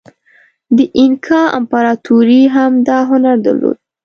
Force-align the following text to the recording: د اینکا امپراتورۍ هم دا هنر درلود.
د 0.77 0.79
اینکا 0.99 1.41
امپراتورۍ 1.59 2.43
هم 2.55 2.71
دا 2.87 2.97
هنر 3.09 3.35
درلود. 3.45 3.77